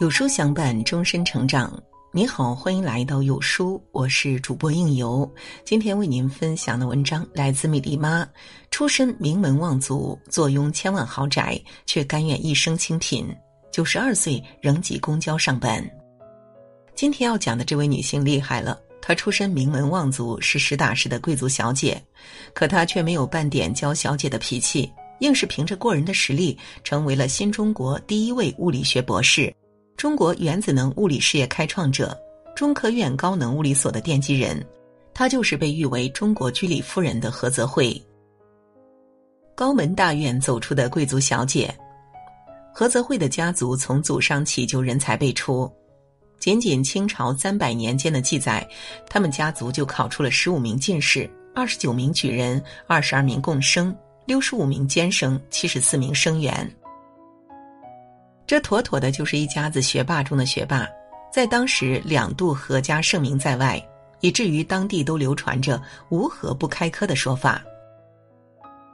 [0.00, 1.70] 有书相伴，终身成长。
[2.10, 5.30] 你好，欢迎来到有书，我是主播应由。
[5.62, 8.26] 今天为您分享的文章来自米粒妈。
[8.70, 13.28] 出身名门望族，坐拥千万豪宅，却甘愿一生清贫。
[13.70, 15.86] 九十二岁仍挤公交上班。
[16.94, 22.02] 今天要讲的这位女性厉害了，她出身名门望族，是实打实的贵族小姐，
[22.54, 29.54] 可她却没有半点娇小姐的脾气，硬是凭着过人的实力，成为了新中国第一位物理学博士。
[30.00, 32.18] 中国原子能物理事业开创者，
[32.56, 34.66] 中科院高能物理所的奠基人，
[35.12, 38.02] 她就是被誉为“中国居里夫人”的何泽慧。
[39.54, 41.70] 高门大院走出的贵族小姐，
[42.72, 45.70] 何泽慧的家族从祖上起就人才辈出，
[46.38, 48.66] 仅仅清朝三百年间的记载，
[49.06, 53.94] 他们家族就考出了十五名进士、二十九名举人、二十二名贡生、
[54.24, 56.74] 六十五名监生、七十四名生员。
[58.50, 60.84] 这妥妥的就是一家子学霸中的学霸，
[61.32, 63.80] 在当时两度何家盛名在外，
[64.18, 67.62] 以至于当地都流传着“无何不开科”的说法。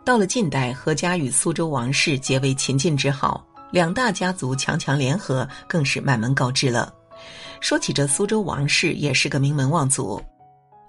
[0.05, 6.93] 到了近代，何家与苏州王室结为秦晋之好，两大家族强强联合，更是满门告知了。
[7.63, 10.23] 说起这苏州王室，也是个名门望族。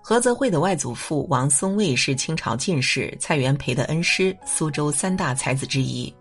[0.03, 6.13] 何泽慧的外祖父王松蔚是清朝进士蔡元培的恩师，苏州三大才子之一。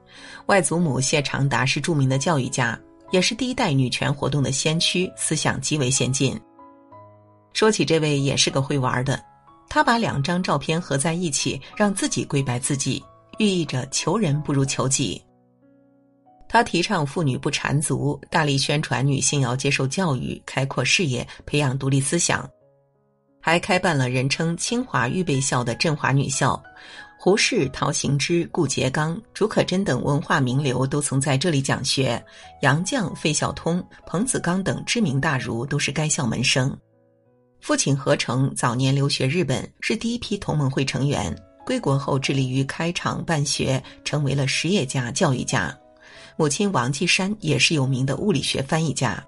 [0.46, 2.78] 外祖母谢长达是著名的教育家，
[3.10, 6.38] 也是第一代女权活动的先驱，思想极为先进。
[7.52, 9.22] 说起这位，也是个会玩的。
[9.68, 13.02] 他把两张照片合在一起，让自己跪拜自己，
[13.38, 15.20] 寓意着求人不如求己。
[16.48, 22.48] 他提倡妇女不缠足，大力宣传女性要接受教育、开阔视野、培养独立思想，
[23.40, 26.62] 还开办了人称“清华预备校”的振华女校。
[27.18, 32.22] 胡适、陶行知、顾颉刚、竺可桢等文化名流都曾在这里讲学，
[32.62, 36.76] 杨绛、费孝通、彭子刚等知名大儒都是该校门生。
[37.60, 41.34] 父亲何成早年留学日本，是第一批同盟会成员。
[41.64, 45.76] 归国后致力于开厂办学，成为了实业家、教育家。
[46.36, 49.20] 母亲王继山也是有名的物理学翻译家。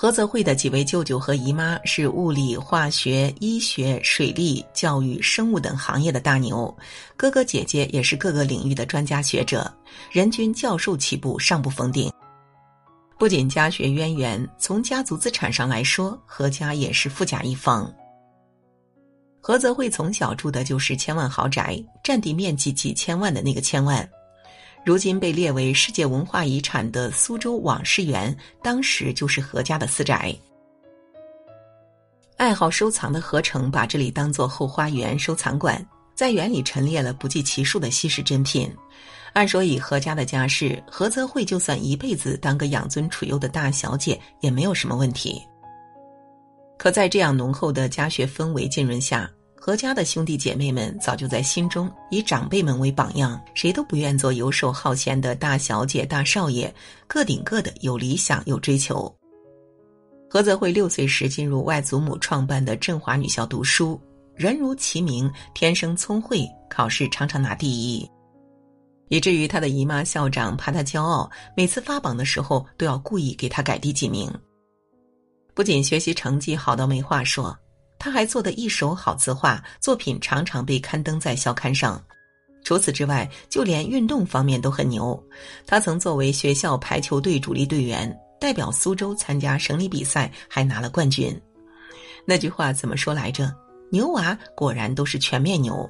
[0.00, 6.72] 何泽慧的几位舅舅和姨妈是物理、化学、医学、水利、教育、生物等行业的大牛，
[7.16, 9.68] 哥哥姐姐也是各个领域的专家学者，
[10.12, 12.08] 人均教授起步，上不封顶。
[13.18, 17.92] 不仅家学渊源，从家族资产上来说，何家也是富甲一方。
[19.40, 24.08] 何泽慧从小住的就是千万豪宅，占地面积几千万的那个千万。
[24.88, 30.34] 如今被列为世界文化遗产的苏州网师园，当时就是何家的私宅。
[32.38, 38.74] 爱好收藏的何成把这里当做后花园收藏馆，在园里陈列了不计其数的稀世珍品。
[39.34, 45.38] 按说以何家的家世，何泽慧就算一辈子当个养尊处优的大小姐也没有什么问题。
[46.78, 49.30] 可在这样浓厚的家学氛围浸润下。
[49.60, 56.72] 何家的兄弟姐妹们早就在心中以长辈们为榜样，谁都不愿做游手好闲的大小姐、大少爷，
[57.08, 59.12] 各顶各的有理想、有追求。
[60.30, 64.00] 何泽慧六岁时进入外祖母创办的振华女校读书，
[64.34, 68.08] 人如其名，天生聪慧，考试常常拿第一，
[69.08, 74.32] 以至于他的姨妈校长怕他骄傲，每次发榜的时候都要故意给他改第几名。
[75.52, 77.54] 不仅学习成绩好到没话说。
[77.98, 82.02] 他还做的一手好字画，作品常常被刊登在校刊上。
[82.64, 85.20] 除此之外，就连运动方面都很牛。
[85.66, 91.40] 他曾作为学校排球队主力队员，代表苏州参加省里比赛，还拿了冠军。
[92.24, 93.52] 那句话怎么说来着？
[93.90, 95.88] 牛娃果然都是全面牛。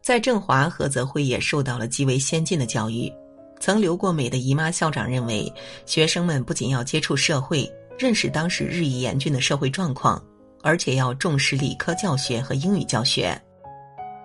[0.00, 3.12] 在振华，何泽辉也受到了极为先进的教育。
[3.60, 5.52] 曾留过美的姨妈校长认为，
[5.84, 7.70] 学生们不仅要接触社会。
[7.98, 10.22] 认识当时日益严峻的社会状况，
[10.62, 13.40] 而且要重视理科教学和英语教学。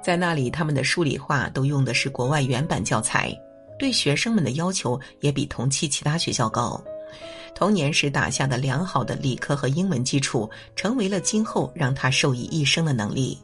[0.04, 3.32] 在那里，他们的数理化都用的是国外原版教材，
[3.78, 6.84] 对学生们的要求也比同期其他学校高。
[7.54, 13.38] 童年时打下的良好的理科和英文基础，成为了今后让他受益一生的能力。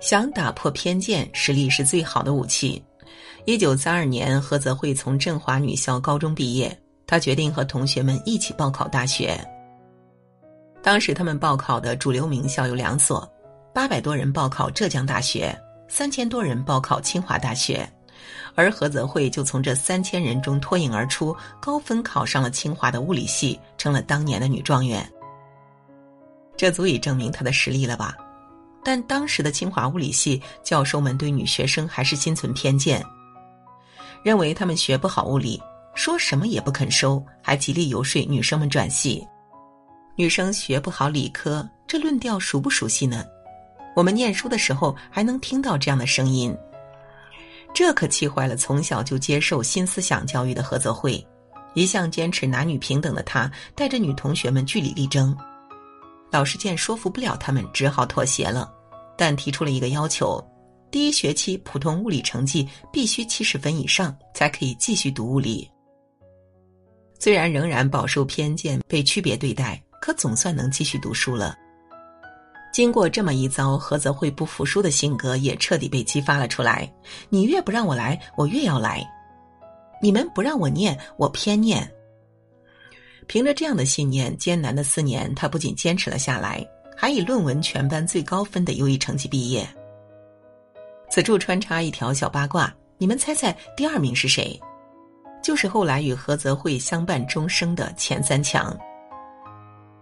[0.00, 2.82] 想打破偏见，实力是最好的武器。
[3.44, 6.79] 一九三二年，何泽慧从振华女校高中毕业。
[7.10, 9.36] 他决定和同学们一起报考大学。
[10.80, 13.28] 当时他们报考的主流名校有两所，
[13.74, 15.52] 八百多人报考浙江大学，
[15.88, 17.84] 三千多人报考清华大学，
[18.54, 25.04] 而何泽慧就从这三千人中脱颖而出，高分考上了清华的物理系，成了当年的女状元。
[26.56, 28.16] 这足以证明她的实力了吧？
[28.84, 33.04] 但当时的清华物理系教授们对女学生还是心存偏见。
[34.22, 35.60] 认为他们学不好物理，
[35.94, 39.26] 说什么也不肯收，还极力游说女生们转系。
[40.16, 43.24] 女生学不好理科，这论调熟不熟悉呢？
[43.96, 46.56] 我们念书的时候还能听到这样的声音，
[47.74, 51.24] 这可气坏了从小就接受新思想教育的何泽慧。
[51.74, 55.36] 一向坚持男女平等的他，带着女同学们据理力争。
[56.30, 58.72] 老师见说服不了他们，只好妥协了，
[59.16, 60.42] 但提出了一个要求：
[60.90, 65.70] 第一学期普通物理成绩必须七十分以上，才可以继续读物理。
[67.20, 71.54] 虽然仍然饱受偏见，被区别对待，可总算能继续读书了。
[72.72, 76.90] 经过这么一遭，何泽慧不服输的性格也彻底被激发了出来。
[77.28, 79.06] 你越不让我来，我越要来。
[80.00, 81.86] 你们不让我念，我偏念。
[83.26, 86.66] 凭着这样的信念，艰难的四年，他不仅坚持了下来，
[86.96, 89.68] 还以论文全班最高分的优异成绩毕业。
[91.10, 94.58] 此处穿插一条小八卦，你们猜猜第二名是谁？
[95.50, 98.72] 就是后来与何泽慧相伴终生的钱三强。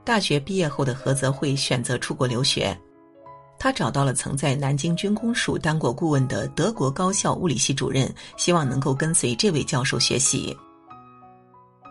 [0.04, 2.78] 大学毕业后的何泽慧选择出国留学。
[3.58, 10.54] 他找到了曾在南京军工署当过顾问的德国高校物理系主任，希望能够跟随这位教授学习。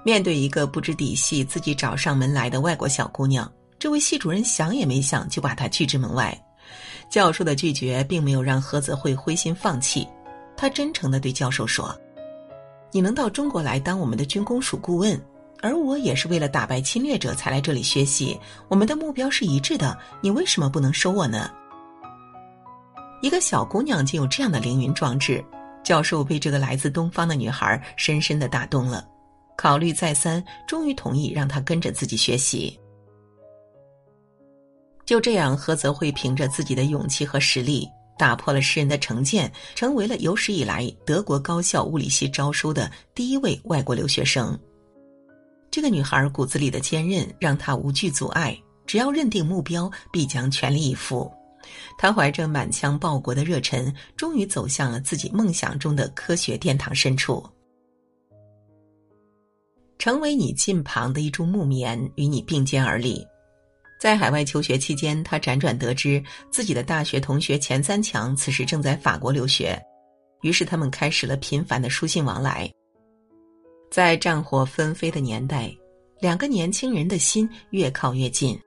[0.05, 6.39] 面对一个不知底细、自己找上门来的外国小姑娘，这位系主任想也没想就把她拒之门外。
[7.09, 10.07] 教授的拒绝并没有让何泽慧灰心放弃，
[10.55, 11.99] 他真诚的对教授说
[12.91, 15.19] ：“你能到中国来当我们的军工署顾问，
[15.61, 18.39] 而我也是为了打败侵略者才来这里学习，
[18.69, 21.51] 我们的目标是一致的，你为什么不能收我呢？”
[23.21, 25.43] 一个小姑娘竟有这样的凌云壮志，
[25.83, 29.07] 教授被这个来自东方的女孩深深的打动了。
[29.57, 32.79] 考虑再三，终于同意让她跟着自己学习。
[35.03, 44.57] 就这样，何泽慧凭着自己的勇气和实力，打破了世人的成见，成为了有史以来德国高校物理系招收的第一位外国留学生。
[45.69, 51.31] 这个女孩骨子里的坚韧，让她无惧阻碍，只要认定目标，必将全力以赴。
[51.97, 57.45] 她怀着满腔报国的热忱，终于走向了自己梦想中的科学殿堂深处。
[59.99, 63.25] 成为你近旁的一株木棉，与你并肩而立。
[63.99, 69.79] 在海外求学期间，他辗转得知自己的大学同学钱三强此时正在法国留学，
[70.41, 72.71] 于是他们开始了频繁的书信往来。
[73.89, 75.75] 在战火纷飞的年代，
[76.19, 78.59] 两个年轻人的心越靠越近。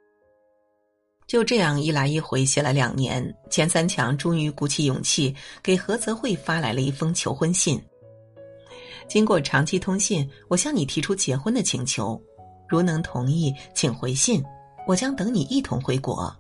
[1.29, 5.33] 就这样一来一回写了两年，钱三强终于鼓起勇气
[5.63, 7.81] 给何泽慧发来了一封求婚信。
[9.09, 12.21] 经过长期通信，我向你提出结婚的请求，
[12.69, 14.43] 如能同意，请回信，
[14.87, 16.35] 我将等你一同回国。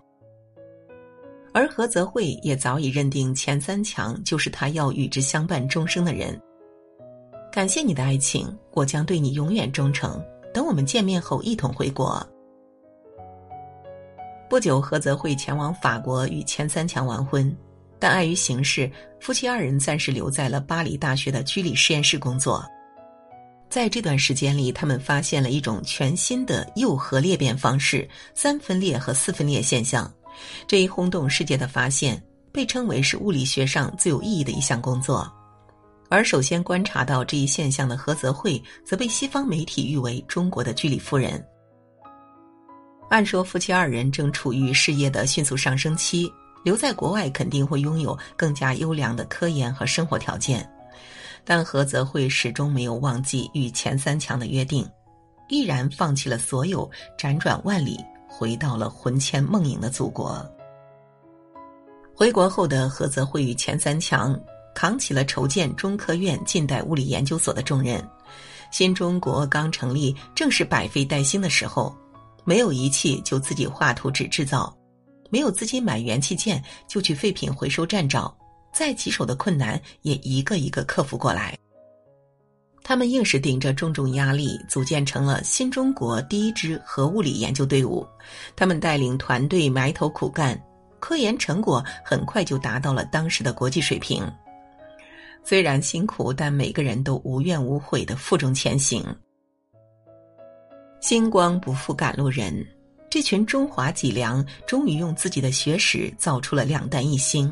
[1.52, 6.40] 而何泽慧也早已认定钱三强就是他要与之相伴终生的人。
[7.50, 10.22] 感谢你的爱情，我将对你永远忠诚。
[10.54, 12.25] 等我们见面后，一同回国。
[14.48, 17.56] 不久，何泽慧前往法国与钱三强完婚，
[17.98, 18.90] 但碍于形势，
[19.20, 22.64] 夫妻二人暂时留在了巴黎大学的居里实验室工作。
[23.70, 30.12] 在这段时间里，他们发现了一种全新的铀核裂变方式——三分裂和四分裂现象。
[30.67, 32.20] 这一轰动世界的发现
[32.50, 35.33] 被称为是物理学上最有意义的一项工作。
[36.09, 41.40] 而首先观察到这一现象的何泽慧，则被西方媒体誉为中国的居里夫人。
[43.09, 46.28] 按说夫妻二人正处于事业的迅速上升期，
[46.64, 50.68] 留在国外肯定会拥有更加优良的科研和生活条件。
[51.44, 54.88] 但何泽慧始终没有忘记与钱三强的约定，
[55.49, 60.44] 毅然放弃了所有，辗转万里，回到了魂牵梦萦的祖国。
[62.14, 64.38] 回国后的何泽慧与钱三强
[64.75, 68.02] 扛起了筹建中科院近代物理研究所的重任。
[68.70, 71.94] 新中国刚成立，正是百废待兴的时候。
[72.42, 74.75] 没有仪器就自己画图纸制造，
[75.28, 78.35] 没有资金买元器件就去废品回收站找，
[78.73, 81.57] 再棘手的困难也一个一个克服过来。
[82.83, 88.07] 他们硬是顶着重重压力，组建成了新中国第一支核物理研究队伍。
[88.57, 90.61] 他们带领团队埋头苦干，
[90.99, 94.29] 科研成果很快就达到了当时的国际水平。
[95.45, 99.05] 虽然辛苦，但每个人都无怨无悔的负重前行。
[101.00, 102.67] 星光不负赶路人，
[103.09, 107.50] 这群中华脊梁终于用自己的学识造出了两弹一星，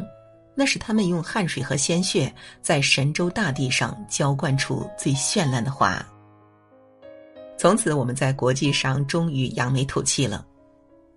[0.59, 6.05] 那是他们用汗水和鲜血在神州大地上浇灌出最绚烂的花。
[7.57, 10.45] 从此，我们在国际上终于扬眉吐气了。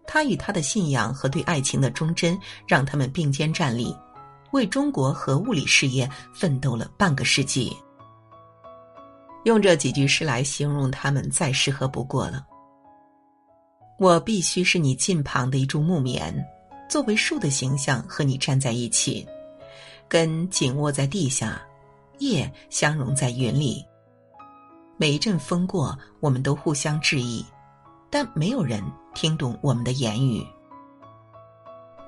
[0.06, 3.98] 他与他的信仰和对爱情的忠贞，让他们并肩站立，
[4.52, 7.76] 为中国核物理事业奋斗了半个世纪。
[9.46, 12.46] 用这几句诗来形容他们，再适合不过了。
[13.98, 16.32] 我必须是你近旁的一株木棉，
[16.92, 19.26] 作为树的形象和你站在一起，
[20.10, 21.62] 根紧握在地下，
[22.20, 23.82] 叶相融在云里。
[24.98, 27.46] 每一阵风过，我们都互相致意，
[28.10, 28.84] 但没有人
[29.14, 30.46] 听懂我们的言语。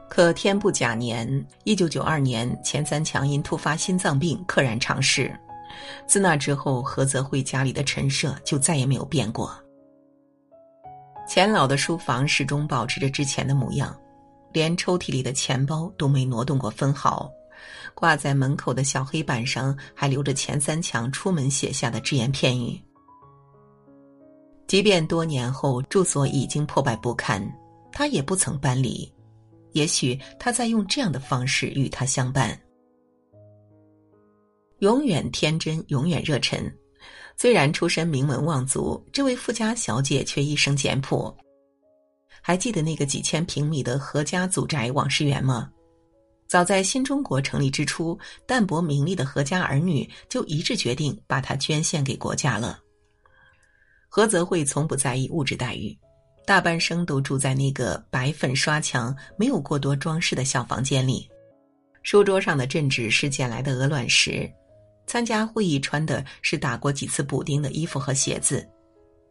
[0.10, 5.34] 可天不假年，一九九二年，钱三强因突发心脏病溘然长逝。
[6.06, 9.58] 自那之后，何泽慧家里的陈设就再也没有变过。
[11.26, 13.98] 钱老的书房始终保持着之前的模样，
[14.54, 17.30] 连抽屉里的钱包都没挪动过分毫。
[17.94, 22.80] 挂在门口的小黑板上还留着钱三强出门写下的只言片语。
[24.68, 27.46] 即便多年后住所已经破败不堪，
[27.92, 29.12] 他也不曾搬离。
[29.74, 32.60] 也许他在用这样的方式与他相伴。
[34.80, 36.72] 永远天真，永远热忱。
[37.38, 41.36] 虽然出身名门望族，这位富家小姐却一生简朴。
[42.46, 45.72] 还记得那个几千平米的何家祖宅往事园吗？
[46.46, 52.78] 早在新中国成立之初，淡泊名利的何家儿女就一致决定把它捐献给国家了。
[54.10, 55.98] 何泽慧从不在意物质待遇，
[56.46, 61.28] 大半生都住在那个白粉刷墙、没有过多装饰的小房间里，
[62.04, 64.52] 书桌上的镇纸是捡来的鹅卵石。
[65.08, 68.68] 参加会议穿的是打过几次补丁的衣服和鞋子，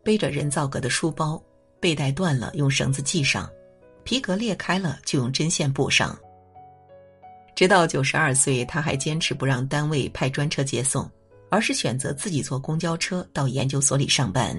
[0.03, 1.41] 背着人造革的书包，
[1.83, 3.51] 背带断了用绳子系上，
[4.05, 6.17] 皮革裂开了就用针线补上。
[7.57, 11.11] 直到九十二岁，他还坚持不让单位派专车接送，
[11.51, 14.57] 而是选择自己坐公交车到研究所里上班。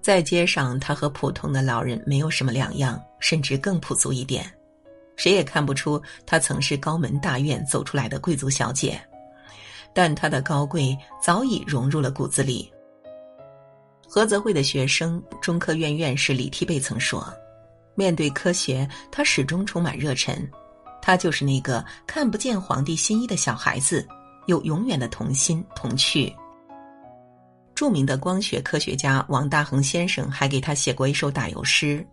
[0.00, 4.48] 在街上，他和普通的老人没有什么两样，甚至更朴素一点。
[5.16, 9.00] 谁也看不出她曾是高门大院走出来的贵族小姐，
[9.92, 12.71] 但她的高贵早已融入了骨子里。
[14.14, 17.32] 何泽慧的学生、中科院院士李提贝曾说
[17.96, 20.46] ：“面对科学，他始终充满热忱。
[21.00, 24.06] 他就是那个看不见皇帝新衣的小孩子，
[24.48, 26.30] 有永远的童心童趣。”
[27.74, 32.06] 著名的光学科学家王大珩先生还给他写过一首打油诗。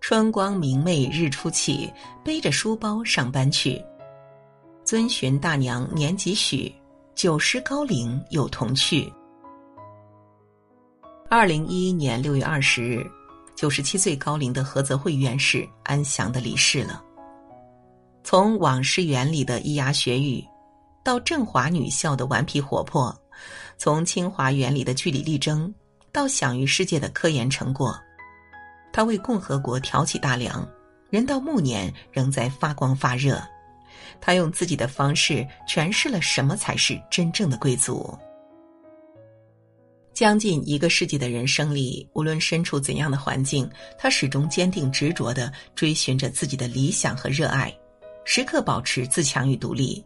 [0.00, 1.92] 春光明媚日初起，
[2.24, 3.78] 背着书包上班去。
[4.82, 6.74] 遵循大娘年几许？
[7.14, 9.12] 九十高龄有童趣。
[11.30, 13.06] 二零一一年六月二十日，
[13.54, 17.04] 九十七岁高龄的何泽慧院士安详的离世了。
[18.24, 20.42] 从往事园里的咿呀学语，
[21.04, 23.14] 到振华女校的顽皮活泼；
[23.76, 25.72] 从清华园里的据理力争，
[26.12, 27.94] 到享誉世界的科研成果。
[28.90, 30.66] 他为共和国挑起大梁，
[31.10, 33.38] 人到暮年仍在发光发热。
[34.18, 38.18] 他用自己的方式诠释了什么才是真正的贵族。
[40.18, 47.72] 将近一个世纪的人生里，无论身处怎样的环境，他始终坚定执着的追寻着自己的理想和热爱，
[48.24, 50.04] 时刻保持自强与独立，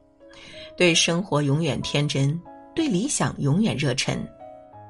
[0.77, 2.39] 对生活永远天真，
[2.75, 4.23] 对理想永远热忱。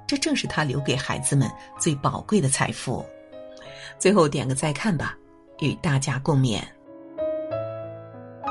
[0.08, 1.48] 这正是他留给孩子们
[1.78, 3.06] 最宝贵的财富。
[4.00, 5.16] 最后点个再看吧，
[5.60, 6.60] 与大家共勉。